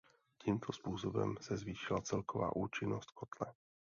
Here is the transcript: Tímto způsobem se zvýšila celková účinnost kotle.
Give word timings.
Tímto 0.37 0.73
způsobem 0.73 1.35
se 1.41 1.57
zvýšila 1.57 2.01
celková 2.01 2.55
účinnost 2.55 3.11
kotle. 3.11 3.53